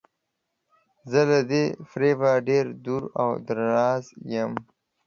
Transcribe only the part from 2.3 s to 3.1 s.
ډیر دور